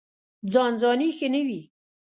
[0.51, 1.61] ځان ځاني ښه نه وي.